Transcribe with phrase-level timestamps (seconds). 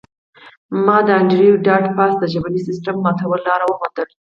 [0.85, 4.13] ما د انډریو ډاټ باس د ژبني سیستم ماتولو لار وموندله